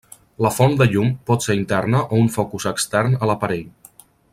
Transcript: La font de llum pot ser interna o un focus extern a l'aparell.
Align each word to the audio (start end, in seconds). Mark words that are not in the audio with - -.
La 0.45 0.51
font 0.53 0.71
de 0.79 0.87
llum 0.93 1.11
pot 1.29 1.45
ser 1.49 1.57
interna 1.59 2.03
o 2.17 2.21
un 2.23 2.33
focus 2.39 2.69
extern 2.75 3.19
a 3.23 3.33
l'aparell. 3.33 3.67